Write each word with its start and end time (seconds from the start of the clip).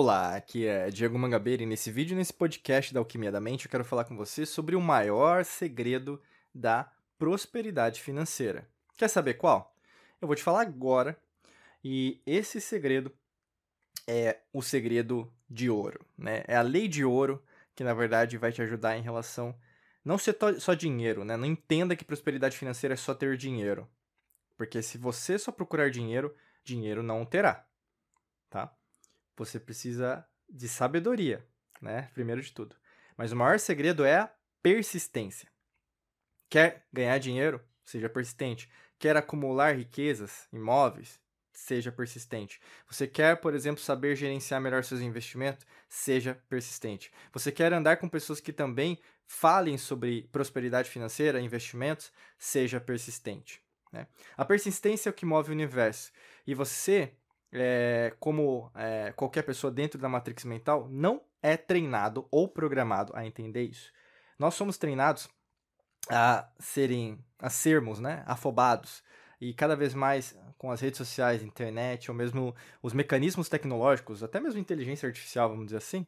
Olá, 0.00 0.36
aqui 0.36 0.64
é 0.64 0.90
Diego 0.90 1.18
Mangabeira 1.18 1.64
e 1.64 1.66
nesse 1.66 1.90
vídeo, 1.90 2.16
nesse 2.16 2.32
podcast 2.32 2.94
da 2.94 3.00
Alquimia 3.00 3.32
da 3.32 3.40
Mente, 3.40 3.64
eu 3.64 3.70
quero 3.70 3.84
falar 3.84 4.04
com 4.04 4.16
você 4.16 4.46
sobre 4.46 4.76
o 4.76 4.80
maior 4.80 5.44
segredo 5.44 6.22
da 6.54 6.88
prosperidade 7.18 8.00
financeira. 8.00 8.70
Quer 8.96 9.08
saber 9.08 9.34
qual? 9.34 9.74
Eu 10.20 10.28
vou 10.28 10.36
te 10.36 10.42
falar 10.44 10.60
agora 10.60 11.20
e 11.82 12.22
esse 12.24 12.60
segredo 12.60 13.12
é 14.06 14.38
o 14.52 14.62
segredo 14.62 15.32
de 15.50 15.68
ouro, 15.68 16.06
né? 16.16 16.44
É 16.46 16.54
a 16.54 16.62
lei 16.62 16.86
de 16.86 17.04
ouro 17.04 17.42
que 17.74 17.82
na 17.82 17.92
verdade 17.92 18.38
vai 18.38 18.52
te 18.52 18.62
ajudar 18.62 18.96
em 18.96 19.02
relação 19.02 19.52
não 20.04 20.16
ser 20.16 20.38
só 20.60 20.74
dinheiro, 20.74 21.24
né? 21.24 21.36
Não 21.36 21.44
entenda 21.44 21.96
que 21.96 22.04
prosperidade 22.04 22.56
financeira 22.56 22.94
é 22.94 22.96
só 22.96 23.14
ter 23.14 23.36
dinheiro. 23.36 23.90
Porque 24.56 24.80
se 24.80 24.96
você 24.96 25.36
só 25.36 25.50
procurar 25.50 25.90
dinheiro, 25.90 26.32
dinheiro 26.62 27.02
não 27.02 27.26
terá? 27.26 27.67
Você 29.38 29.60
precisa 29.60 30.26
de 30.48 30.68
sabedoria, 30.68 31.46
né? 31.80 32.10
Primeiro 32.12 32.42
de 32.42 32.52
tudo. 32.52 32.76
Mas 33.16 33.32
o 33.32 33.36
maior 33.36 33.58
segredo 33.58 34.04
é 34.04 34.18
a 34.18 34.30
persistência. 34.62 35.48
Quer 36.50 36.86
ganhar 36.92 37.18
dinheiro? 37.18 37.60
Seja 37.84 38.08
persistente. 38.08 38.70
Quer 38.98 39.16
acumular 39.16 39.76
riquezas, 39.76 40.48
imóveis? 40.52 41.20
Seja 41.52 41.90
persistente. 41.90 42.60
Você 42.88 43.06
quer, 43.06 43.40
por 43.40 43.54
exemplo, 43.54 43.82
saber 43.82 44.14
gerenciar 44.16 44.60
melhor 44.60 44.84
seus 44.84 45.00
investimentos? 45.00 45.66
Seja 45.88 46.40
persistente. 46.48 47.10
Você 47.32 47.50
quer 47.50 47.72
andar 47.72 47.96
com 47.96 48.08
pessoas 48.08 48.40
que 48.40 48.52
também 48.52 48.98
falem 49.26 49.76
sobre 49.76 50.22
prosperidade 50.32 50.88
financeira, 50.88 51.40
investimentos? 51.40 52.12
Seja 52.38 52.80
persistente. 52.80 53.62
Né? 53.92 54.06
A 54.36 54.44
persistência 54.44 55.08
é 55.08 55.12
o 55.12 55.14
que 55.14 55.26
move 55.26 55.50
o 55.50 55.54
universo. 55.54 56.12
E 56.46 56.54
você, 56.54 57.12
é, 57.52 58.14
como 58.20 58.70
é, 58.74 59.12
qualquer 59.12 59.42
pessoa 59.42 59.70
dentro 59.70 59.98
da 59.98 60.08
matrix 60.08 60.44
mental, 60.44 60.88
não 60.90 61.22
é 61.42 61.56
treinado 61.56 62.26
ou 62.30 62.48
programado 62.48 63.12
a 63.14 63.26
entender 63.26 63.62
isso. 63.62 63.92
Nós 64.38 64.54
somos 64.54 64.76
treinados 64.76 65.28
a 66.08 66.48
serem, 66.58 67.18
a 67.38 67.50
sermos, 67.50 68.00
né, 68.00 68.22
afobados 68.26 69.02
e 69.40 69.52
cada 69.54 69.76
vez 69.76 69.94
mais 69.94 70.36
com 70.56 70.70
as 70.70 70.80
redes 70.80 70.98
sociais, 70.98 71.42
internet, 71.42 72.10
ou 72.10 72.16
mesmo 72.16 72.54
os 72.82 72.92
mecanismos 72.92 73.48
tecnológicos, 73.48 74.22
até 74.22 74.40
mesmo 74.40 74.58
inteligência 74.58 75.06
artificial, 75.06 75.50
vamos 75.50 75.66
dizer 75.66 75.76
assim, 75.76 76.06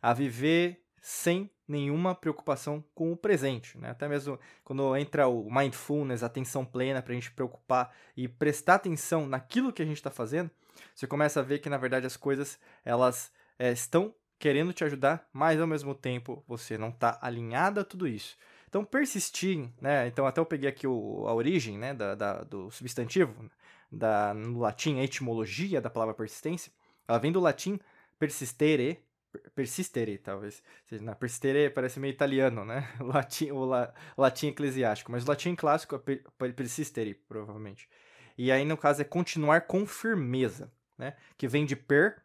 a 0.00 0.12
viver 0.14 0.84
sem 1.00 1.50
nenhuma 1.66 2.14
preocupação 2.14 2.82
com 2.94 3.12
o 3.12 3.16
presente, 3.16 3.76
né? 3.76 3.90
Até 3.90 4.08
mesmo 4.08 4.38
quando 4.64 4.96
entra 4.96 5.28
o 5.28 5.50
mindfulness, 5.50 6.22
a 6.22 6.26
atenção 6.26 6.64
plena 6.64 7.02
para 7.02 7.12
a 7.12 7.14
gente 7.14 7.30
preocupar 7.32 7.92
e 8.16 8.28
prestar 8.28 8.76
atenção 8.76 9.26
naquilo 9.26 9.72
que 9.72 9.82
a 9.82 9.84
gente 9.84 9.96
está 9.96 10.10
fazendo, 10.10 10.50
você 10.94 11.06
começa 11.06 11.40
a 11.40 11.42
ver 11.42 11.58
que 11.58 11.68
na 11.68 11.76
verdade 11.76 12.06
as 12.06 12.16
coisas 12.16 12.58
elas 12.84 13.32
é, 13.58 13.72
estão 13.72 14.14
querendo 14.38 14.72
te 14.72 14.84
ajudar, 14.84 15.28
mas 15.32 15.60
ao 15.60 15.66
mesmo 15.66 15.94
tempo 15.94 16.44
você 16.46 16.78
não 16.78 16.90
está 16.90 17.18
alinhado 17.20 17.80
a 17.80 17.84
tudo 17.84 18.06
isso. 18.06 18.36
Então, 18.68 18.84
persistir, 18.84 19.70
né? 19.80 20.06
Então, 20.06 20.26
até 20.26 20.40
eu 20.40 20.46
peguei 20.46 20.68
aqui 20.68 20.86
o, 20.86 21.26
a 21.26 21.34
origem 21.34 21.78
né, 21.78 21.94
da, 21.94 22.14
da, 22.14 22.44
do 22.44 22.70
substantivo, 22.70 23.50
da, 23.90 24.34
no 24.34 24.60
latim, 24.60 25.00
a 25.00 25.04
etimologia 25.04 25.80
da 25.80 25.88
palavra 25.88 26.14
persistência. 26.14 26.70
Ela 27.06 27.18
vem 27.18 27.32
do 27.32 27.40
latim 27.40 27.80
persistere, 28.18 29.02
persistere, 29.54 30.18
talvez. 30.18 30.62
Na 31.00 31.14
persistere 31.14 31.70
parece 31.70 31.98
meio 31.98 32.12
italiano, 32.12 32.64
né? 32.64 32.86
O 33.00 33.06
latim, 33.06 33.50
o 33.50 33.64
la, 33.64 33.92
latim 34.16 34.48
eclesiástico, 34.48 35.10
mas 35.10 35.24
o 35.24 35.28
latim 35.28 35.54
clássico 35.54 35.94
é 35.96 35.98
per, 35.98 36.54
persistere, 36.54 37.14
provavelmente. 37.14 37.88
E 38.38 38.52
aí, 38.52 38.64
no 38.64 38.76
caso, 38.76 39.02
é 39.02 39.04
continuar 39.04 39.62
com 39.62 39.84
firmeza, 39.84 40.72
né? 40.96 41.16
Que 41.36 41.48
vem 41.48 41.66
de 41.66 41.74
per, 41.74 42.22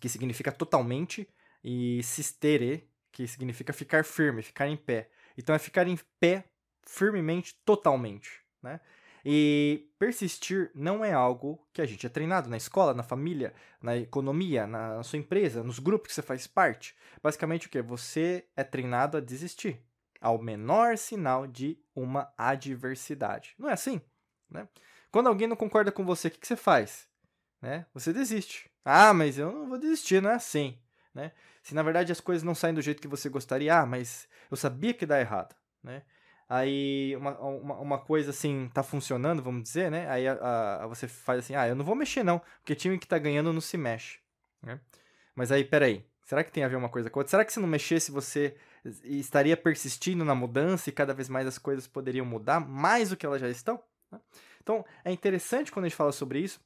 que 0.00 0.08
significa 0.08 0.52
totalmente, 0.52 1.28
e 1.62 2.02
sistere, 2.02 2.88
que 3.10 3.26
significa 3.26 3.72
ficar 3.72 4.04
firme, 4.04 4.42
ficar 4.42 4.68
em 4.68 4.76
pé. 4.76 5.10
Então 5.36 5.54
é 5.54 5.58
ficar 5.58 5.88
em 5.88 5.98
pé 6.20 6.44
firmemente, 6.86 7.54
totalmente, 7.64 8.40
né? 8.62 8.80
E 9.24 9.90
persistir 9.98 10.70
não 10.74 11.02
é 11.02 11.12
algo 11.12 11.66
que 11.72 11.80
a 11.80 11.86
gente 11.86 12.04
é 12.06 12.10
treinado 12.10 12.50
na 12.50 12.58
escola, 12.58 12.92
na 12.92 13.02
família, 13.02 13.54
na 13.80 13.96
economia, 13.96 14.66
na 14.66 15.02
sua 15.02 15.18
empresa, 15.18 15.62
nos 15.62 15.78
grupos 15.78 16.08
que 16.08 16.14
você 16.14 16.22
faz 16.22 16.46
parte. 16.46 16.94
Basicamente 17.22 17.66
o 17.66 17.70
que? 17.70 17.80
Você 17.80 18.46
é 18.54 18.62
treinado 18.62 19.16
a 19.16 19.20
desistir 19.20 19.80
ao 20.20 20.38
menor 20.38 20.98
sinal 20.98 21.46
de 21.46 21.78
uma 21.94 22.32
adversidade. 22.36 23.54
Não 23.58 23.70
é 23.70 23.72
assim? 23.72 24.00
Né? 24.50 24.68
Quando 25.14 25.28
alguém 25.28 25.46
não 25.46 25.54
concorda 25.54 25.92
com 25.92 26.04
você, 26.04 26.26
o 26.26 26.30
que, 26.32 26.40
que 26.40 26.46
você 26.48 26.56
faz? 26.56 27.06
Né? 27.62 27.86
Você 27.94 28.12
desiste. 28.12 28.68
Ah, 28.84 29.14
mas 29.14 29.38
eu 29.38 29.52
não 29.52 29.68
vou 29.68 29.78
desistir, 29.78 30.20
não 30.20 30.30
é 30.30 30.34
assim. 30.34 30.76
Né? 31.14 31.30
Se 31.62 31.72
na 31.72 31.84
verdade 31.84 32.10
as 32.10 32.20
coisas 32.20 32.42
não 32.42 32.52
saem 32.52 32.74
do 32.74 32.82
jeito 32.82 33.00
que 33.00 33.06
você 33.06 33.28
gostaria, 33.28 33.78
ah, 33.78 33.86
mas 33.86 34.26
eu 34.50 34.56
sabia 34.56 34.92
que 34.92 35.06
dá 35.06 35.20
errado, 35.20 35.54
né? 35.80 36.02
Aí 36.48 37.14
uma, 37.14 37.38
uma, 37.38 37.74
uma 37.76 37.98
coisa 37.98 38.30
assim 38.30 38.68
tá 38.74 38.82
funcionando, 38.82 39.40
vamos 39.40 39.62
dizer, 39.62 39.88
né? 39.88 40.10
Aí 40.10 40.26
a, 40.26 40.82
a, 40.82 40.86
você 40.88 41.06
faz 41.06 41.38
assim, 41.38 41.54
ah, 41.54 41.68
eu 41.68 41.76
não 41.76 41.84
vou 41.84 41.94
mexer 41.94 42.24
não, 42.24 42.42
porque 42.58 42.74
time 42.74 42.98
que 42.98 43.06
tá 43.06 43.16
ganhando 43.16 43.52
não 43.52 43.60
se 43.60 43.76
mexe, 43.76 44.18
né? 44.60 44.80
Mas 45.32 45.52
aí, 45.52 45.64
peraí, 45.64 46.04
será 46.24 46.42
que 46.42 46.50
tem 46.50 46.64
a 46.64 46.68
ver 46.68 46.74
uma 46.74 46.88
coisa 46.88 47.08
com 47.08 47.20
outra? 47.20 47.30
Será 47.30 47.44
que 47.44 47.52
se 47.52 47.60
não 47.60 47.68
mexesse 47.68 48.10
você 48.10 48.56
estaria 49.04 49.56
persistindo 49.56 50.24
na 50.24 50.34
mudança 50.34 50.90
e 50.90 50.92
cada 50.92 51.14
vez 51.14 51.28
mais 51.28 51.46
as 51.46 51.56
coisas 51.56 51.86
poderiam 51.86 52.26
mudar 52.26 52.58
mais 52.58 53.10
do 53.10 53.16
que 53.16 53.24
elas 53.24 53.40
já 53.40 53.48
estão? 53.48 53.80
Né? 54.14 54.20
Então, 54.62 54.84
é 55.04 55.12
interessante 55.12 55.70
quando 55.70 55.84
a 55.84 55.88
gente 55.88 55.96
fala 55.96 56.12
sobre 56.12 56.40
isso, 56.40 56.60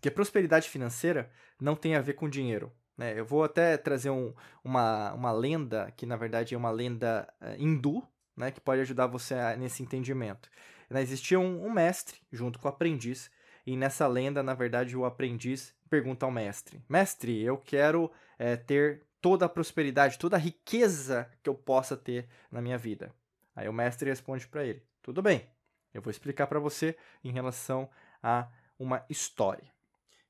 que 0.00 0.08
a 0.08 0.12
prosperidade 0.12 0.68
financeira 0.68 1.30
não 1.60 1.74
tem 1.74 1.94
a 1.96 2.00
ver 2.00 2.12
com 2.12 2.28
dinheiro, 2.28 2.72
né? 2.96 3.18
Eu 3.18 3.24
vou 3.24 3.44
até 3.44 3.76
trazer 3.76 4.10
um, 4.10 4.34
uma, 4.62 5.12
uma 5.14 5.32
lenda, 5.32 5.92
que 5.96 6.04
na 6.04 6.16
verdade 6.16 6.54
é 6.54 6.58
uma 6.58 6.70
lenda 6.70 7.32
uh, 7.40 7.54
hindu, 7.56 8.06
né, 8.36 8.50
que 8.50 8.60
pode 8.60 8.80
ajudar 8.80 9.06
você 9.06 9.34
a, 9.34 9.56
nesse 9.56 9.82
entendimento. 9.82 10.50
Né, 10.90 11.00
existia 11.00 11.38
um, 11.38 11.64
um, 11.64 11.70
mestre 11.70 12.20
junto 12.32 12.58
com 12.58 12.66
o 12.66 12.70
aprendiz, 12.70 13.30
e 13.66 13.76
nessa 13.76 14.06
lenda, 14.06 14.42
na 14.42 14.54
verdade, 14.54 14.96
o 14.96 15.04
aprendiz 15.04 15.74
pergunta 15.88 16.26
ao 16.26 16.32
mestre: 16.32 16.82
Mestre, 16.88 17.42
eu 17.42 17.56
quero 17.56 18.10
é, 18.38 18.56
ter 18.56 19.02
toda 19.20 19.46
a 19.46 19.48
prosperidade, 19.48 20.18
toda 20.18 20.36
a 20.36 20.40
riqueza 20.40 21.30
que 21.42 21.48
eu 21.48 21.54
possa 21.54 21.96
ter 21.96 22.28
na 22.50 22.60
minha 22.60 22.78
vida. 22.78 23.12
Aí 23.54 23.68
o 23.68 23.72
mestre 23.72 24.08
responde 24.08 24.46
para 24.48 24.64
ele: 24.64 24.82
Tudo 25.02 25.22
bem, 25.22 25.46
eu 25.92 26.02
vou 26.02 26.10
explicar 26.10 26.46
para 26.46 26.60
você 26.60 26.96
em 27.22 27.32
relação 27.32 27.88
a 28.22 28.48
uma 28.78 29.04
história. 29.08 29.72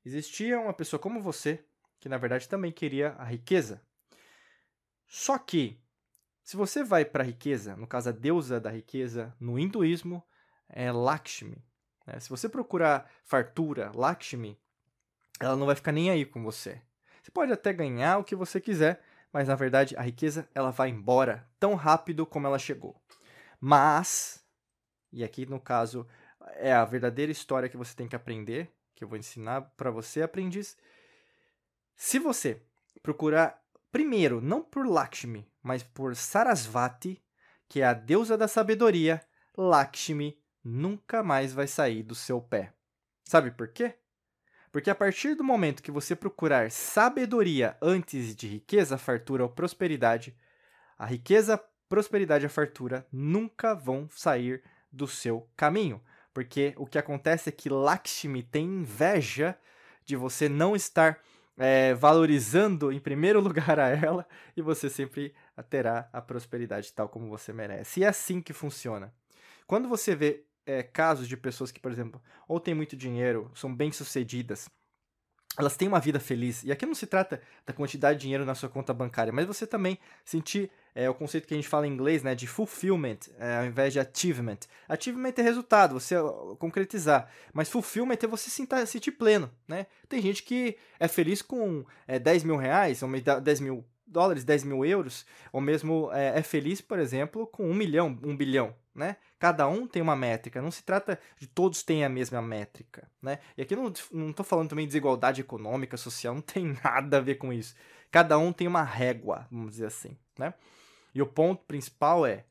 Existia 0.03 0.59
uma 0.59 0.73
pessoa 0.73 0.99
como 0.99 1.21
você 1.21 1.63
que 1.99 2.09
na 2.09 2.17
verdade 2.17 2.47
também 2.47 2.71
queria 2.71 3.13
a 3.17 3.25
riqueza. 3.25 3.81
Só 5.07 5.37
que, 5.37 5.81
se 6.43 6.55
você 6.55 6.83
vai 6.83 7.03
para 7.03 7.23
a 7.23 7.25
riqueza, 7.25 7.75
no 7.75 7.87
caso 7.87 8.09
a 8.09 8.11
deusa 8.11 8.59
da 8.59 8.69
riqueza 8.69 9.35
no 9.39 9.59
hinduísmo, 9.59 10.23
é 10.69 10.91
Lakshmi. 10.91 11.63
Né? 12.05 12.19
Se 12.19 12.29
você 12.29 12.47
procurar 12.47 13.09
fartura, 13.23 13.91
Lakshmi, 13.93 14.57
ela 15.39 15.55
não 15.55 15.65
vai 15.65 15.75
ficar 15.75 15.91
nem 15.91 16.09
aí 16.09 16.25
com 16.25 16.43
você. 16.43 16.81
Você 17.21 17.31
pode 17.31 17.51
até 17.51 17.73
ganhar 17.73 18.17
o 18.17 18.23
que 18.23 18.35
você 18.35 18.61
quiser, 18.61 19.03
mas 19.31 19.47
na 19.47 19.55
verdade 19.55 19.95
a 19.97 20.01
riqueza 20.01 20.47
ela 20.53 20.71
vai 20.71 20.89
embora 20.89 21.47
tão 21.59 21.75
rápido 21.75 22.25
como 22.25 22.47
ela 22.47 22.59
chegou. 22.59 23.01
Mas, 23.59 24.43
e 25.11 25.23
aqui 25.23 25.45
no 25.45 25.59
caso 25.59 26.07
é 26.55 26.71
a 26.71 26.85
verdadeira 26.85 27.31
história 27.31 27.69
que 27.69 27.77
você 27.77 27.95
tem 27.95 28.07
que 28.07 28.15
aprender, 28.15 28.71
que 28.95 29.03
eu 29.03 29.07
vou 29.07 29.17
ensinar 29.17 29.61
para 29.77 29.91
você, 29.91 30.21
aprendiz, 30.21 30.77
se 31.95 32.19
você 32.19 32.61
procurar 33.01 33.61
primeiro, 33.91 34.41
não 34.41 34.61
por 34.61 34.87
Lakshmi, 34.87 35.47
mas 35.61 35.83
por 35.83 36.15
Sarasvati, 36.15 37.21
que 37.67 37.81
é 37.81 37.85
a 37.85 37.93
deusa 37.93 38.37
da 38.37 38.47
sabedoria, 38.47 39.21
Lakshmi 39.57 40.39
nunca 40.63 41.23
mais 41.23 41.53
vai 41.53 41.67
sair 41.67 42.03
do 42.03 42.15
seu 42.15 42.41
pé. 42.41 42.73
Sabe 43.23 43.51
por 43.51 43.67
quê? 43.67 43.95
Porque 44.71 44.89
a 44.89 44.95
partir 44.95 45.35
do 45.35 45.43
momento 45.43 45.81
que 45.81 45.91
você 45.91 46.15
procurar 46.15 46.71
sabedoria 46.71 47.75
antes 47.81 48.35
de 48.35 48.47
riqueza, 48.47 48.97
fartura 48.97 49.43
ou 49.43 49.49
prosperidade, 49.49 50.35
a 50.97 51.05
riqueza 51.05 51.57
prosperidade 51.87 52.45
e 52.45 52.47
a 52.47 52.49
fartura 52.49 53.05
nunca 53.11 53.73
vão 53.73 54.07
sair 54.11 54.63
do 54.91 55.07
seu 55.07 55.47
caminho. 55.55 56.01
Porque 56.33 56.73
o 56.77 56.85
que 56.85 56.97
acontece 56.97 57.49
é 57.49 57.51
que 57.51 57.69
Lakshmi 57.69 58.43
tem 58.43 58.65
inveja 58.65 59.57
de 60.05 60.15
você 60.15 60.47
não 60.47 60.75
estar 60.75 61.19
é, 61.57 61.93
valorizando 61.93 62.91
em 62.91 62.99
primeiro 62.99 63.39
lugar 63.41 63.79
a 63.79 63.89
ela 63.89 64.25
e 64.55 64.61
você 64.61 64.89
sempre 64.89 65.33
terá 65.69 66.09
a 66.13 66.21
prosperidade 66.21 66.93
tal 66.93 67.09
como 67.09 67.29
você 67.29 67.51
merece. 67.51 67.99
E 67.99 68.03
é 68.03 68.07
assim 68.07 68.41
que 68.41 68.53
funciona. 68.53 69.13
Quando 69.67 69.89
você 69.89 70.15
vê 70.15 70.45
é, 70.65 70.81
casos 70.81 71.27
de 71.27 71.35
pessoas 71.35 71.71
que, 71.71 71.79
por 71.79 71.91
exemplo, 71.91 72.21
ou 72.47 72.59
têm 72.59 72.73
muito 72.73 72.95
dinheiro, 72.95 73.51
são 73.53 73.73
bem-sucedidas, 73.73 74.69
elas 75.57 75.75
têm 75.75 75.87
uma 75.87 75.99
vida 75.99 76.19
feliz. 76.19 76.63
E 76.63 76.71
aqui 76.71 76.85
não 76.85 76.95
se 76.95 77.05
trata 77.05 77.41
da 77.65 77.73
quantidade 77.73 78.17
de 78.17 78.21
dinheiro 78.23 78.45
na 78.45 78.55
sua 78.55 78.69
conta 78.69 78.93
bancária, 78.93 79.33
mas 79.33 79.45
você 79.45 79.67
também 79.67 79.99
sentir 80.23 80.71
é, 80.99 81.09
o 81.09 81.13
conceito 81.13 81.47
que 81.47 81.53
a 81.53 81.57
gente 81.57 81.69
fala 81.69 81.87
em 81.87 81.91
inglês, 81.93 82.23
né, 82.23 82.35
de 82.35 82.45
fulfillment, 82.45 83.19
é, 83.39 83.59
ao 83.59 83.65
invés 83.65 83.93
de 83.93 84.01
achievement. 84.01 84.59
Achievement 84.85 85.33
é 85.37 85.41
resultado, 85.41 85.93
você 85.93 86.15
concretizar, 86.59 87.31
mas 87.53 87.69
fulfillment 87.69 88.17
é 88.21 88.27
você 88.27 88.49
sentar, 88.49 88.85
sentir 88.85 89.13
pleno, 89.13 89.49
né? 89.65 89.85
Tem 90.09 90.21
gente 90.21 90.43
que 90.43 90.77
é 90.99 91.07
feliz 91.07 91.41
com 91.41 91.85
é, 92.05 92.19
10 92.19 92.43
mil 92.43 92.57
reais, 92.57 93.01
ou 93.01 93.09
10 93.09 93.61
mil 93.61 93.85
dólares, 94.05 94.43
10 94.43 94.65
mil 94.65 94.83
euros, 94.83 95.25
ou 95.53 95.61
mesmo 95.61 96.09
é, 96.11 96.39
é 96.39 96.43
feliz, 96.43 96.81
por 96.81 96.99
exemplo, 96.99 97.47
com 97.47 97.69
um 97.69 97.73
milhão, 97.73 98.19
um 98.21 98.35
bilhão, 98.35 98.75
né? 98.93 99.15
Cada 99.39 99.69
um 99.69 99.87
tem 99.87 100.01
uma 100.01 100.17
métrica, 100.17 100.61
não 100.61 100.71
se 100.71 100.83
trata 100.83 101.17
de 101.37 101.47
todos 101.47 101.81
terem 101.81 102.03
a 102.03 102.09
mesma 102.09 102.41
métrica, 102.41 103.09
né? 103.21 103.39
E 103.57 103.61
aqui 103.61 103.73
não, 103.73 104.33
tô 104.33 104.43
falando 104.43 104.67
também 104.67 104.83
de 104.83 104.89
desigualdade 104.89 105.39
econômica, 105.39 105.95
social, 105.95 106.35
não 106.35 106.41
tem 106.41 106.75
nada 106.83 107.19
a 107.19 107.21
ver 107.21 107.35
com 107.35 107.53
isso. 107.53 107.73
Cada 108.11 108.37
um 108.37 108.51
tem 108.51 108.67
uma 108.67 108.83
régua, 108.83 109.47
vamos 109.49 109.71
dizer 109.71 109.85
assim, 109.85 110.17
né? 110.37 110.53
E 111.13 111.21
o 111.21 111.27
ponto 111.27 111.63
principal 111.65 112.25
é, 112.25 112.45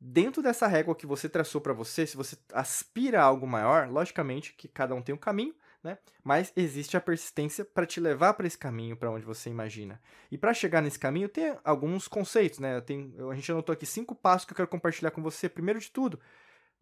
dentro 0.00 0.42
dessa 0.42 0.66
régua 0.66 0.94
que 0.94 1.06
você 1.06 1.28
traçou 1.28 1.60
para 1.60 1.72
você, 1.72 2.06
se 2.06 2.16
você 2.16 2.36
aspira 2.52 3.20
a 3.20 3.24
algo 3.24 3.46
maior, 3.46 3.88
logicamente 3.88 4.54
que 4.54 4.68
cada 4.68 4.94
um 4.94 5.02
tem 5.02 5.14
um 5.14 5.18
caminho, 5.18 5.54
né? 5.82 5.98
Mas 6.22 6.52
existe 6.56 6.96
a 6.96 7.00
persistência 7.00 7.64
para 7.64 7.86
te 7.86 8.00
levar 8.00 8.34
para 8.34 8.46
esse 8.46 8.58
caminho 8.58 8.96
para 8.96 9.10
onde 9.10 9.24
você 9.24 9.48
imagina. 9.48 10.00
E 10.30 10.36
para 10.36 10.52
chegar 10.52 10.82
nesse 10.82 10.98
caminho 10.98 11.28
tem 11.28 11.56
alguns 11.64 12.08
conceitos, 12.08 12.58
né? 12.58 12.80
Tenho, 12.80 13.30
a 13.30 13.34
gente 13.34 13.50
anotou 13.50 13.72
aqui 13.72 13.86
cinco 13.86 14.14
passos 14.14 14.44
que 14.44 14.52
eu 14.52 14.56
quero 14.56 14.68
compartilhar 14.68 15.10
com 15.10 15.22
você. 15.22 15.48
Primeiro 15.48 15.78
de 15.78 15.90
tudo, 15.90 16.18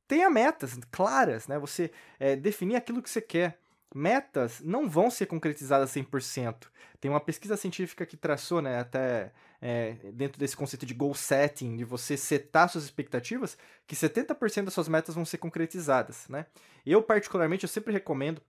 tenha 0.08 0.30
metas 0.30 0.78
claras, 0.90 1.46
né? 1.46 1.58
Você 1.58 1.90
é, 2.18 2.34
definir 2.34 2.76
aquilo 2.76 3.02
que 3.02 3.10
você 3.10 3.20
quer. 3.20 3.60
Metas 3.94 4.60
não 4.60 4.88
vão 4.88 5.10
ser 5.10 5.26
concretizadas 5.26 5.90
100%. 5.90 6.68
Tem 7.00 7.10
uma 7.10 7.20
pesquisa 7.20 7.56
científica 7.56 8.06
que 8.06 8.16
traçou, 8.16 8.62
né, 8.62 8.78
até 8.78 9.32
é, 9.60 9.92
dentro 10.12 10.38
desse 10.38 10.56
conceito 10.56 10.84
de 10.84 10.94
goal 10.94 11.14
setting, 11.14 11.76
de 11.76 11.84
você 11.84 12.16
setar 12.16 12.68
suas 12.68 12.84
expectativas, 12.84 13.56
que 13.86 13.94
70% 13.94 14.64
das 14.64 14.74
suas 14.74 14.88
metas 14.88 15.14
vão 15.14 15.24
ser 15.24 15.38
concretizadas, 15.38 16.28
né? 16.28 16.46
Eu, 16.84 17.02
particularmente, 17.02 17.64
eu 17.64 17.68
sempre 17.68 17.92
recomendo 17.92 18.42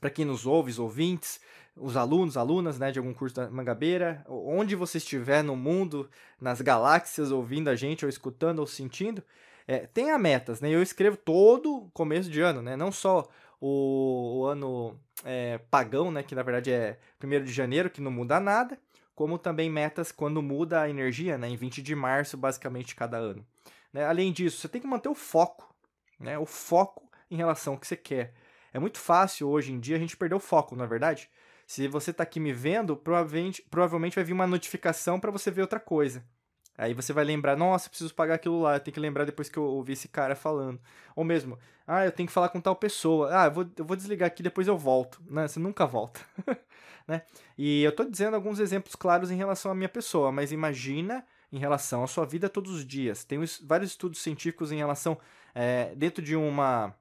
para 0.00 0.10
quem 0.10 0.24
nos 0.24 0.46
ouve, 0.46 0.70
os 0.70 0.78
ouvintes, 0.78 1.40
os 1.76 1.96
alunos, 1.96 2.36
alunas 2.36 2.78
né, 2.78 2.92
de 2.92 2.98
algum 2.98 3.12
curso 3.12 3.36
da 3.36 3.50
Mangabeira, 3.50 4.24
onde 4.28 4.76
você 4.76 4.98
estiver 4.98 5.42
no 5.42 5.56
mundo, 5.56 6.08
nas 6.40 6.60
galáxias, 6.60 7.30
ouvindo 7.30 7.68
a 7.68 7.74
gente, 7.74 8.04
ou 8.04 8.08
escutando, 8.08 8.60
ou 8.60 8.66
sentindo, 8.66 9.22
é, 9.66 9.86
tenha 9.86 10.18
metas, 10.18 10.60
né? 10.60 10.68
Eu 10.68 10.82
escrevo 10.82 11.16
todo 11.16 11.90
começo 11.92 12.30
de 12.30 12.40
ano, 12.40 12.60
né? 12.62 12.76
Não 12.76 12.90
só 12.90 13.28
o, 13.60 14.40
o 14.40 14.46
ano 14.46 14.98
é, 15.24 15.58
pagão, 15.70 16.10
né? 16.10 16.22
Que 16.22 16.34
na 16.34 16.42
verdade 16.42 16.72
é 16.72 16.98
1 17.22 17.44
de 17.44 17.52
janeiro, 17.52 17.90
que 17.90 18.00
não 18.00 18.10
muda 18.10 18.40
nada, 18.40 18.78
como 19.14 19.38
também 19.38 19.68
metas 19.68 20.10
quando 20.10 20.42
muda 20.42 20.82
a 20.82 20.88
energia, 20.88 21.36
né? 21.36 21.48
Em 21.48 21.56
20 21.56 21.82
de 21.82 21.94
março, 21.94 22.36
basicamente, 22.36 22.96
cada 22.96 23.18
ano. 23.18 23.46
Né? 23.92 24.04
Além 24.04 24.32
disso, 24.32 24.58
você 24.58 24.68
tem 24.68 24.80
que 24.80 24.86
manter 24.86 25.08
o 25.08 25.14
foco, 25.14 25.74
né? 26.18 26.38
O 26.38 26.46
foco 26.46 27.10
em 27.30 27.36
relação 27.36 27.74
ao 27.74 27.78
que 27.78 27.86
você 27.86 27.96
quer. 27.96 28.32
É 28.72 28.78
muito 28.78 28.98
fácil 28.98 29.48
hoje 29.48 29.72
em 29.72 29.80
dia 29.80 29.96
a 29.96 29.98
gente 29.98 30.16
perder 30.16 30.34
o 30.34 30.40
foco, 30.40 30.76
na 30.76 30.84
é 30.84 30.86
verdade? 30.86 31.28
Se 31.66 31.86
você 31.86 32.10
está 32.10 32.22
aqui 32.22 32.40
me 32.40 32.52
vendo, 32.52 32.96
provavelmente, 32.96 33.62
provavelmente 33.70 34.14
vai 34.14 34.24
vir 34.24 34.32
uma 34.32 34.46
notificação 34.46 35.20
para 35.20 35.30
você 35.30 35.50
ver 35.50 35.62
outra 35.62 35.78
coisa. 35.78 36.24
Aí 36.76 36.94
você 36.94 37.12
vai 37.12 37.24
lembrar, 37.24 37.56
nossa, 37.56 37.88
preciso 37.90 38.14
pagar 38.14 38.34
aquilo 38.34 38.62
lá, 38.62 38.76
eu 38.76 38.80
tenho 38.80 38.94
que 38.94 39.00
lembrar 39.00 39.24
depois 39.24 39.48
que 39.48 39.58
eu 39.58 39.64
ouvi 39.64 39.92
esse 39.92 40.08
cara 40.08 40.34
falando. 40.34 40.80
Ou 41.14 41.24
mesmo, 41.24 41.58
ah, 41.86 42.04
eu 42.04 42.12
tenho 42.12 42.26
que 42.26 42.32
falar 42.32 42.48
com 42.48 42.60
tal 42.60 42.74
pessoa. 42.74 43.28
Ah, 43.32 43.46
eu 43.46 43.50
vou, 43.50 43.70
eu 43.76 43.84
vou 43.84 43.96
desligar 43.96 44.26
aqui, 44.26 44.42
depois 44.42 44.66
eu 44.66 44.78
volto. 44.78 45.20
Né? 45.28 45.46
Você 45.46 45.60
nunca 45.60 45.86
volta. 45.86 46.20
né? 47.06 47.22
E 47.58 47.82
eu 47.82 47.90
estou 47.90 48.08
dizendo 48.08 48.34
alguns 48.34 48.58
exemplos 48.60 48.94
claros 48.94 49.30
em 49.30 49.36
relação 49.36 49.70
à 49.72 49.74
minha 49.74 49.88
pessoa, 49.88 50.32
mas 50.32 50.52
imagina 50.52 51.24
em 51.52 51.58
relação 51.58 52.02
à 52.02 52.06
sua 52.06 52.24
vida 52.24 52.48
todos 52.48 52.72
os 52.72 52.86
dias. 52.86 53.24
Tem 53.24 53.38
vários 53.62 53.90
estudos 53.90 54.22
científicos 54.22 54.72
em 54.72 54.76
relação, 54.76 55.18
é, 55.54 55.92
dentro 55.96 56.22
de 56.22 56.36
uma 56.36 56.94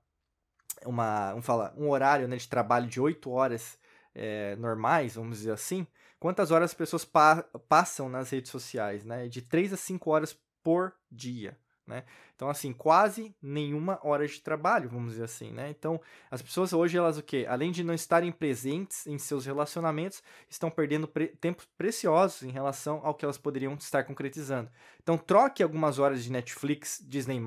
uma, 0.85 1.31
vamos 1.31 1.45
falar, 1.45 1.73
um 1.77 1.89
horário 1.89 2.27
né, 2.27 2.37
de 2.37 2.47
trabalho 2.47 2.87
de 2.87 2.99
8 2.99 3.29
horas 3.29 3.77
é, 4.13 4.55
normais, 4.57 5.15
vamos 5.15 5.39
dizer 5.39 5.51
assim, 5.51 5.85
quantas 6.19 6.51
horas 6.51 6.71
as 6.71 6.75
pessoas 6.75 7.05
pa 7.05 7.43
passam 7.67 8.09
nas 8.09 8.29
redes 8.29 8.51
sociais, 8.51 9.05
né? 9.05 9.27
De 9.27 9.41
3 9.41 9.73
a 9.73 9.77
5 9.77 10.09
horas 10.09 10.37
por 10.63 10.93
dia. 11.11 11.57
Né? 11.89 12.03
Então, 12.35 12.47
assim, 12.51 12.71
quase 12.71 13.35
nenhuma 13.41 13.99
hora 14.03 14.27
de 14.27 14.39
trabalho, 14.39 14.87
vamos 14.87 15.13
dizer 15.13 15.23
assim, 15.23 15.51
né? 15.51 15.71
Então, 15.71 15.99
as 16.29 16.39
pessoas 16.39 16.71
hoje, 16.71 16.95
elas 16.95 17.17
o 17.17 17.23
quê? 17.23 17.47
Além 17.49 17.71
de 17.71 17.83
não 17.83 17.95
estarem 17.95 18.31
presentes 18.31 19.07
em 19.07 19.17
seus 19.17 19.43
relacionamentos, 19.43 20.21
estão 20.47 20.69
perdendo 20.69 21.07
pre 21.07 21.29
tempos 21.29 21.65
preciosos 21.75 22.43
em 22.43 22.51
relação 22.51 23.01
ao 23.03 23.15
que 23.15 23.25
elas 23.25 23.39
poderiam 23.39 23.73
estar 23.73 24.03
concretizando. 24.03 24.69
Então, 25.01 25.17
troque 25.17 25.63
algumas 25.63 25.97
horas 25.97 26.23
de 26.23 26.31
Netflix, 26.31 27.03
Disney+, 27.03 27.41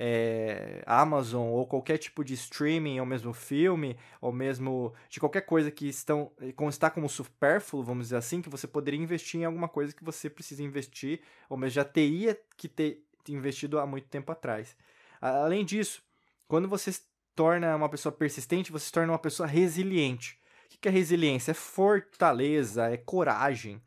é, 0.00 0.80
Amazon 0.86 1.48
ou 1.48 1.66
qualquer 1.66 1.98
tipo 1.98 2.22
de 2.22 2.32
streaming, 2.34 3.00
ou 3.00 3.06
mesmo 3.06 3.32
filme, 3.32 3.98
ou 4.20 4.32
mesmo 4.32 4.94
de 5.10 5.18
qualquer 5.18 5.40
coisa 5.40 5.72
que 5.72 5.88
estão 5.88 6.30
está 6.68 6.88
como 6.88 7.08
supérfluo, 7.08 7.82
vamos 7.82 8.06
dizer 8.06 8.16
assim, 8.16 8.40
que 8.40 8.48
você 8.48 8.68
poderia 8.68 9.00
investir 9.00 9.40
em 9.40 9.44
alguma 9.44 9.68
coisa 9.68 9.92
que 9.92 10.04
você 10.04 10.30
precisa 10.30 10.62
investir, 10.62 11.20
ou 11.50 11.56
mesmo 11.56 11.74
já 11.74 11.84
teria 11.84 12.40
que 12.56 12.68
ter 12.68 13.02
investido 13.28 13.80
há 13.80 13.86
muito 13.86 14.06
tempo 14.08 14.30
atrás. 14.30 14.76
Além 15.20 15.64
disso, 15.64 16.02
quando 16.46 16.68
você 16.68 16.92
se 16.92 17.02
torna 17.34 17.74
uma 17.74 17.88
pessoa 17.88 18.12
persistente, 18.12 18.70
você 18.70 18.86
se 18.86 18.92
torna 18.92 19.12
uma 19.12 19.18
pessoa 19.18 19.46
resiliente. 19.48 20.38
O 20.66 20.80
que 20.80 20.88
é 20.88 20.92
resiliência? 20.92 21.50
É 21.50 21.54
fortaleza, 21.54 22.88
é 22.88 22.96
coragem. 22.96 23.82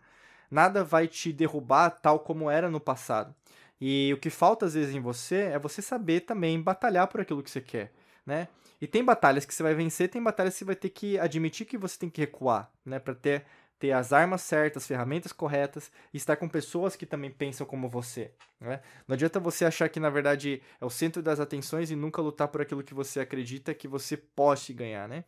Nada 0.50 0.84
vai 0.84 1.07
te 1.07 1.31
derrubar 1.31 1.90
tal 1.90 2.19
como 2.19 2.50
era 2.50 2.69
no 2.69 2.81
passado. 2.81 3.34
E 3.81 4.13
o 4.13 4.18
que 4.18 4.30
falta 4.30 4.68
às 4.68 4.75
vezes 4.75 4.94
em 4.94 5.01
você 5.01 5.36
é 5.36 5.60
você 5.60 5.81
saber 5.81 6.22
também 6.22 6.62
batalhar 6.62 7.07
por 7.07 7.19
aquilo 7.19 7.42
que 7.42 7.50
você 7.50 7.60
quer, 7.60 7.92
né? 8.23 8.47
E 8.80 8.88
tem 8.88 9.04
batalhas 9.04 9.44
que 9.44 9.54
você 9.54 9.64
vai 9.64 9.73
vencer, 9.73 10.09
tem 10.09 10.21
batalhas 10.21 10.54
que 10.54 10.59
você 10.59 10.66
vai 10.66 10.76
ter 10.76 10.90
que 10.90 11.18
admitir 11.19 11.66
que 11.66 11.78
você 11.78 11.97
tem 11.97 12.09
que 12.09 12.21
recuar, 12.21 12.71
né, 12.85 13.00
para 13.00 13.14
ter 13.14 13.45
ter 13.81 13.94
as 13.94 14.14
armas 14.14 14.44
certas, 14.44 14.83
as 14.83 14.88
ferramentas 14.88 15.33
corretas 15.33 15.92
e 16.14 16.18
estar 16.18 16.35
com 16.35 16.47
pessoas 16.47 16.95
que 16.95 17.04
também 17.04 17.31
pensam 17.31 17.66
como 17.66 17.90
você. 17.90 18.31
Né? 18.59 18.80
Não 19.07 19.16
adianta 19.16 19.40
você 19.40 19.66
achar 19.66 19.90
que, 19.90 20.00
na 20.00 20.11
verdade, 20.11 20.61
é 20.80 20.85
o 20.85 20.90
centro 20.90 21.19
das 21.19 21.40
atenções 21.40 21.90
e 21.90 21.95
nunca 21.95 22.21
lutar 22.21 22.47
por 22.50 22.61
aquilo 22.61 22.83
que 22.83 22.94
você 22.94 23.19
acredita 23.19 23.73
que 23.73 23.88
você 23.88 24.16
pode 24.16 24.71
ganhar. 24.71 25.09
Né? 25.09 25.23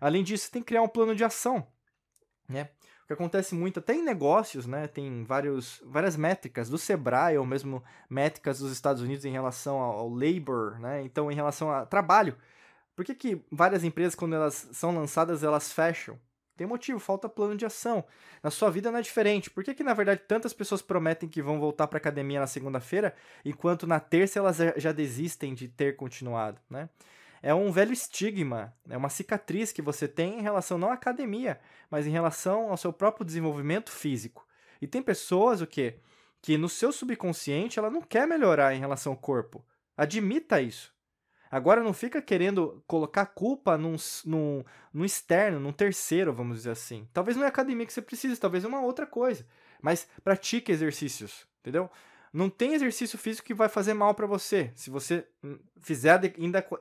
Além 0.00 0.24
disso, 0.24 0.50
tem 0.50 0.62
que 0.62 0.68
criar 0.68 0.80
um 0.80 0.88
plano 0.88 1.14
de 1.14 1.22
ação. 1.22 1.66
Né? 2.48 2.70
Que 3.10 3.14
acontece 3.14 3.56
muito 3.56 3.80
até 3.80 3.92
em 3.92 4.04
negócios, 4.04 4.66
né? 4.66 4.86
Tem 4.86 5.24
vários, 5.24 5.82
várias 5.84 6.16
métricas 6.16 6.70
do 6.70 6.78
Sebrae 6.78 7.36
ou 7.36 7.44
mesmo 7.44 7.82
métricas 8.08 8.60
dos 8.60 8.70
Estados 8.70 9.02
Unidos 9.02 9.24
em 9.24 9.32
relação 9.32 9.80
ao, 9.80 10.08
labor, 10.08 10.78
né? 10.78 11.02
Então, 11.02 11.28
em 11.28 11.34
relação 11.34 11.72
a 11.72 11.84
trabalho. 11.84 12.36
Por 12.94 13.04
que, 13.04 13.12
que 13.12 13.44
várias 13.50 13.82
empresas, 13.82 14.14
quando 14.14 14.36
elas 14.36 14.68
são 14.72 14.94
lançadas, 14.94 15.42
elas 15.42 15.72
fecham? 15.72 16.20
Tem 16.56 16.68
motivo, 16.68 17.00
falta 17.00 17.28
plano 17.28 17.56
de 17.56 17.66
ação. 17.66 18.04
Na 18.44 18.50
sua 18.50 18.70
vida 18.70 18.92
não 18.92 19.00
é 19.00 19.02
diferente. 19.02 19.50
Por 19.50 19.64
que, 19.64 19.74
que 19.74 19.82
na 19.82 19.94
verdade, 19.94 20.22
tantas 20.28 20.52
pessoas 20.52 20.80
prometem 20.80 21.28
que 21.28 21.42
vão 21.42 21.58
voltar 21.58 21.88
para 21.88 21.96
academia 21.96 22.38
na 22.38 22.46
segunda-feira, 22.46 23.12
enquanto 23.44 23.88
na 23.88 23.98
terça 23.98 24.38
elas 24.38 24.58
já 24.76 24.92
desistem 24.92 25.52
de 25.52 25.66
ter 25.66 25.96
continuado, 25.96 26.60
né? 26.70 26.88
É 27.42 27.54
um 27.54 27.72
velho 27.72 27.92
estigma, 27.92 28.74
é 28.88 28.96
uma 28.96 29.08
cicatriz 29.08 29.72
que 29.72 29.82
você 29.82 30.06
tem 30.06 30.38
em 30.38 30.42
relação 30.42 30.78
não 30.78 30.90
à 30.90 30.94
academia, 30.94 31.60
mas 31.90 32.06
em 32.06 32.10
relação 32.10 32.70
ao 32.70 32.76
seu 32.76 32.92
próprio 32.92 33.24
desenvolvimento 33.24 33.90
físico. 33.90 34.46
E 34.80 34.86
tem 34.86 35.02
pessoas 35.02 35.60
o 35.60 35.66
quê? 35.66 36.00
Que 36.42 36.56
no 36.56 36.68
seu 36.68 36.92
subconsciente 36.92 37.78
ela 37.78 37.90
não 37.90 38.02
quer 38.02 38.26
melhorar 38.26 38.74
em 38.74 38.80
relação 38.80 39.12
ao 39.12 39.18
corpo. 39.18 39.64
Admita 39.96 40.60
isso. 40.60 40.94
Agora 41.50 41.82
não 41.82 41.92
fica 41.92 42.22
querendo 42.22 42.82
colocar 42.86 43.26
culpa 43.26 43.76
num, 43.76 43.96
num, 44.24 44.64
num 44.92 45.04
externo, 45.04 45.58
num 45.58 45.72
terceiro, 45.72 46.32
vamos 46.32 46.58
dizer 46.58 46.70
assim. 46.70 47.08
Talvez 47.12 47.36
não 47.36 47.44
é 47.44 47.48
academia 47.48 47.84
que 47.84 47.92
você 47.92 48.00
precisa, 48.00 48.40
talvez 48.40 48.64
é 48.64 48.68
uma 48.68 48.80
outra 48.80 49.04
coisa. 49.04 49.44
Mas 49.82 50.06
pratique 50.22 50.70
exercícios, 50.70 51.46
entendeu? 51.60 51.90
Não 52.32 52.48
tem 52.48 52.74
exercício 52.74 53.18
físico 53.18 53.46
que 53.46 53.54
vai 53.54 53.68
fazer 53.68 53.92
mal 53.94 54.14
para 54.14 54.26
você, 54.26 54.70
se 54.74 54.88
você 54.88 55.26
fizer 55.80 56.20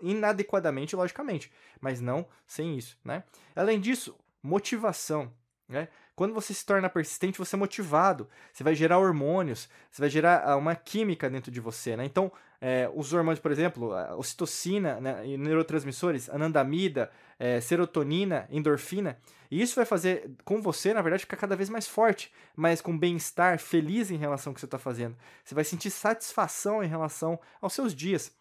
inadequadamente, 0.02 0.96
logicamente, 0.96 1.52
mas 1.82 2.00
não 2.00 2.28
sem 2.46 2.78
isso, 2.78 2.98
né? 3.04 3.24
Além 3.56 3.80
disso, 3.80 4.16
motivação, 4.44 5.34
né? 5.70 5.88
Quando 6.16 6.34
você 6.34 6.54
se 6.54 6.66
torna 6.66 6.90
persistente, 6.90 7.38
você 7.38 7.56
é 7.56 7.60
motivado, 7.60 8.28
você 8.52 8.64
vai 8.64 8.76
gerar 8.76 8.98
hormônios, 8.98 9.70
você 9.90 10.02
vai 10.02 10.10
gerar 10.10 10.44
ah, 10.44 10.58
uma 10.58 10.76
química 10.76 11.30
dentro 11.30 11.50
de 11.50 11.62
você, 11.62 11.96
né? 11.96 12.04
Então, 12.04 12.30
é, 12.60 12.92
os 12.94 13.14
hormônios, 13.14 13.40
por 13.40 13.52
exemplo, 13.52 13.94
a 13.94 14.18
ocitocina 14.18 15.00
né, 15.00 15.26
e 15.26 15.38
neurotransmissores, 15.38 16.30
anandamida, 16.30 17.10
é, 17.38 17.62
serotonina, 17.62 18.48
endorfina, 18.52 19.18
e 19.50 19.62
isso 19.62 19.76
vai 19.76 19.86
fazer 19.86 20.30
com 20.44 20.62
você, 20.62 20.94
na 20.94 21.02
verdade, 21.02 21.22
ficar 21.22 21.38
cada 21.38 21.56
vez 21.56 21.70
mais 21.70 21.88
forte, 21.88 22.34
mas 22.56 22.82
com 22.82 22.98
bem-estar, 22.98 23.58
feliz 23.58 24.12
em 24.12 24.18
relação 24.18 24.52
ao 24.52 24.54
que 24.54 24.60
você 24.60 24.68
está 24.68 24.78
fazendo. 24.78 25.16
Você 25.44 25.56
vai 25.56 25.64
sentir 25.64 25.90
satisfação 25.90 26.84
em 26.84 26.88
relação 26.88 27.40
aos 27.62 27.74
seus 27.74 27.96
dias. 27.96 28.32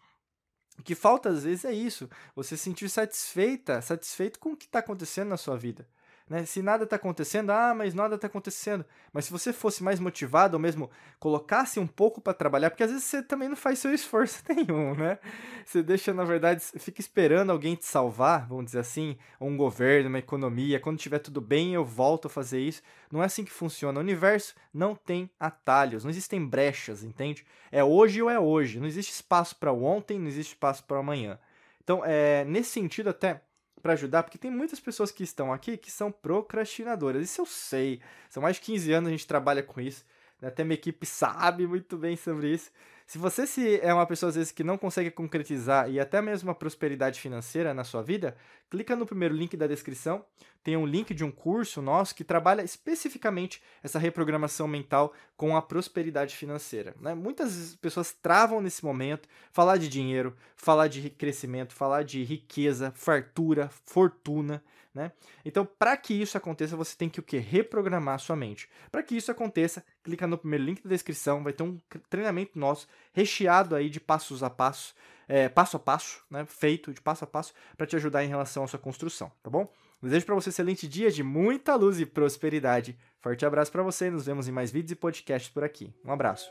O 0.77 0.83
que 0.83 0.95
falta 0.95 1.29
às 1.29 1.43
vezes 1.43 1.65
é 1.65 1.73
isso, 1.73 2.09
você 2.35 2.55
se 2.55 2.63
sentir 2.63 2.89
satisfeita, 2.89 3.81
satisfeito 3.81 4.39
com 4.39 4.51
o 4.51 4.57
que 4.57 4.65
está 4.65 4.79
acontecendo 4.79 5.29
na 5.29 5.37
sua 5.37 5.57
vida. 5.57 5.87
Né? 6.29 6.45
Se 6.45 6.61
nada 6.61 6.83
está 6.83 6.95
acontecendo, 6.95 7.49
ah, 7.49 7.73
mas 7.75 7.95
nada 7.95 8.13
está 8.13 8.27
acontecendo. 8.27 8.85
Mas 9.11 9.25
se 9.25 9.31
você 9.31 9.51
fosse 9.51 9.83
mais 9.83 9.99
motivado, 9.99 10.55
ou 10.55 10.61
mesmo 10.61 10.91
colocasse 11.19 11.79
um 11.79 11.87
pouco 11.87 12.21
para 12.21 12.33
trabalhar, 12.33 12.69
porque 12.69 12.83
às 12.83 12.91
vezes 12.91 13.05
você 13.05 13.23
também 13.23 13.49
não 13.49 13.55
faz 13.55 13.79
seu 13.79 13.91
esforço 13.91 14.43
nenhum, 14.47 14.93
né? 14.93 15.17
Você 15.65 15.81
deixa, 15.81 16.13
na 16.13 16.23
verdade, 16.23 16.61
fica 16.77 17.01
esperando 17.01 17.51
alguém 17.51 17.75
te 17.75 17.85
salvar, 17.85 18.47
vamos 18.47 18.65
dizer 18.65 18.79
assim, 18.79 19.17
um 19.41 19.57
governo, 19.57 20.09
uma 20.09 20.19
economia. 20.19 20.79
Quando 20.79 20.99
tiver 20.99 21.19
tudo 21.19 21.41
bem, 21.41 21.73
eu 21.73 21.83
volto 21.83 22.27
a 22.27 22.29
fazer 22.29 22.59
isso. 22.59 22.83
Não 23.11 23.23
é 23.23 23.25
assim 23.25 23.43
que 23.43 23.51
funciona. 23.51 23.99
O 23.99 24.03
universo 24.03 24.53
não 24.71 24.93
tem 24.93 25.31
atalhos, 25.39 26.03
não 26.03 26.11
existem 26.11 26.45
brechas, 26.45 27.03
entende? 27.03 27.43
É 27.71 27.83
hoje 27.83 28.21
ou 28.21 28.29
é 28.29 28.39
hoje. 28.39 28.79
Não 28.79 28.87
existe 28.87 29.13
espaço 29.13 29.55
para 29.55 29.73
ontem, 29.73 30.19
não 30.19 30.27
existe 30.27 30.51
espaço 30.51 30.83
para 30.83 30.99
amanhã. 30.99 31.39
Então, 31.83 32.03
é, 32.05 32.45
nesse 32.45 32.69
sentido, 32.69 33.09
até 33.09 33.41
para 33.79 33.93
ajudar, 33.93 34.23
porque 34.23 34.37
tem 34.37 34.51
muitas 34.51 34.79
pessoas 34.79 35.11
que 35.11 35.23
estão 35.23 35.51
aqui 35.51 35.77
que 35.77 35.91
são 35.91 36.11
procrastinadoras. 36.11 37.23
Isso 37.23 37.41
eu 37.41 37.45
sei. 37.45 38.01
São 38.29 38.43
mais 38.43 38.57
de 38.57 38.61
15 38.63 38.91
anos 38.93 39.07
a 39.07 39.11
gente 39.11 39.27
trabalha 39.27 39.63
com 39.63 39.81
isso. 39.81 40.05
Né? 40.41 40.47
Até 40.47 40.63
minha 40.63 40.75
equipe 40.75 41.05
sabe 41.05 41.65
muito 41.65 41.97
bem 41.97 42.15
sobre 42.15 42.53
isso. 42.53 42.71
Se 43.09 43.17
você 43.17 43.47
se 43.47 43.79
é 43.81 43.91
uma 43.91 44.05
pessoa 44.05 44.29
às 44.29 44.35
vezes 44.35 44.51
que 44.51 44.63
não 44.63 44.77
consegue 44.77 45.09
concretizar 45.09 45.89
e 45.89 45.99
até 45.99 46.21
mesmo 46.21 46.47
uma 46.47 46.53
prosperidade 46.53 47.19
financeira 47.19 47.73
na 47.73 47.83
sua 47.83 48.03
vida, 48.03 48.37
clica 48.69 48.95
no 48.95 49.03
primeiro 49.03 49.33
link 49.33 49.57
da 49.57 49.65
descrição. 49.65 50.23
Tem 50.63 50.77
um 50.77 50.85
link 50.85 51.11
de 51.15 51.23
um 51.23 51.31
curso 51.31 51.81
nosso 51.81 52.13
que 52.13 52.23
trabalha 52.23 52.61
especificamente 52.61 53.63
essa 53.81 53.97
reprogramação 53.97 54.67
mental 54.67 55.11
com 55.35 55.57
a 55.57 55.61
prosperidade 55.61 56.35
financeira. 56.35 56.93
Né? 57.01 57.15
Muitas 57.15 57.75
pessoas 57.81 58.13
travam 58.13 58.61
nesse 58.61 58.85
momento 58.85 59.27
falar 59.51 59.77
de 59.77 59.89
dinheiro, 59.89 60.37
falar 60.55 60.87
de 60.87 61.09
crescimento, 61.09 61.73
falar 61.73 62.03
de 62.03 62.23
riqueza, 62.23 62.93
fartura, 62.95 63.71
fortuna. 63.85 64.63
Né? 64.93 65.11
Então, 65.45 65.65
para 65.65 65.95
que 65.95 66.13
isso 66.13 66.37
aconteça, 66.37 66.75
você 66.75 66.95
tem 66.97 67.09
que 67.09 67.19
o 67.19 67.23
quê? 67.23 67.37
Reprogramar 67.37 68.15
a 68.15 68.19
sua 68.19 68.35
mente. 68.35 68.69
Para 68.91 69.03
que 69.03 69.15
isso 69.15 69.31
aconteça, 69.31 69.83
clica 70.03 70.27
no 70.27 70.37
primeiro 70.37 70.65
link 70.65 70.83
da 70.83 70.89
descrição, 70.89 71.43
vai 71.43 71.53
ter 71.53 71.63
um 71.63 71.77
treinamento 72.09 72.57
nosso 72.57 72.87
recheado 73.13 73.75
aí 73.75 73.89
de 73.89 73.99
passos 73.99 74.43
a 74.43 74.49
passo, 74.49 74.95
é, 75.27 75.49
passo 75.49 75.77
a 75.77 75.79
passo, 75.79 76.23
né? 76.29 76.45
feito 76.45 76.93
de 76.93 77.01
passo 77.01 77.23
a 77.23 77.27
passo, 77.27 77.53
para 77.77 77.85
te 77.85 77.95
ajudar 77.95 78.23
em 78.23 78.27
relação 78.27 78.63
à 78.63 78.67
sua 78.67 78.79
construção, 78.79 79.31
tá 79.43 79.49
bom? 79.49 79.71
Desejo 80.01 80.25
para 80.25 80.35
você 80.35 80.49
um 80.49 80.51
excelente 80.51 80.87
dia 80.87 81.11
de 81.11 81.23
muita 81.23 81.75
luz 81.75 81.99
e 81.99 82.05
prosperidade. 82.05 82.97
Forte 83.19 83.45
abraço 83.45 83.71
para 83.71 83.83
você 83.83 84.07
e 84.07 84.11
nos 84.11 84.25
vemos 84.25 84.47
em 84.47 84.51
mais 84.51 84.71
vídeos 84.71 84.91
e 84.91 84.95
podcasts 84.95 85.51
por 85.51 85.63
aqui. 85.63 85.93
Um 86.05 86.11
abraço. 86.11 86.49